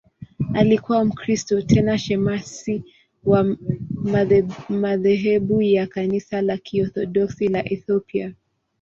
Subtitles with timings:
[0.53, 2.83] Alikuwa Mkristo, tena shemasi
[3.25, 3.57] wa
[4.69, 8.33] madhehebu ya Kanisa la Kiorthodoksi la Ethiopia.